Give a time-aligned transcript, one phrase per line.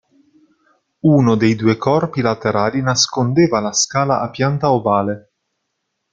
[1.03, 5.33] Uno dei due corpi laterali nascondeva la scala a pianta ovale.